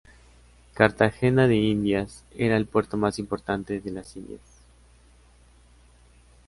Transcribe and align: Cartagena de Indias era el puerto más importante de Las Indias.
Cartagena 0.73 1.47
de 1.47 1.57
Indias 1.57 2.23
era 2.35 2.57
el 2.57 2.65
puerto 2.65 2.97
más 2.97 3.19
importante 3.19 3.79
de 3.81 3.91
Las 3.91 4.15
Indias. 4.17 4.41